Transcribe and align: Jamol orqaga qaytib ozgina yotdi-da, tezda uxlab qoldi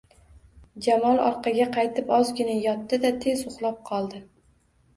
Jamol 0.85 1.21
orqaga 1.25 1.67
qaytib 1.77 2.11
ozgina 2.19 2.57
yotdi-da, 2.65 3.15
tezda 3.27 3.55
uxlab 3.55 3.81
qoldi 3.95 4.27